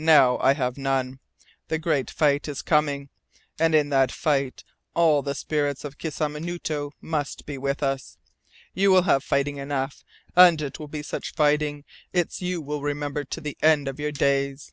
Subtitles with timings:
[0.00, 1.20] Now I have none.
[1.68, 3.10] The great fight is coming.
[3.60, 8.18] And in that fight all the spirits of Kisamunito must be with us.
[8.74, 10.02] You will have fighting enough.
[10.34, 14.10] And it will be such fighting its you will remember to the end of your
[14.10, 14.72] days.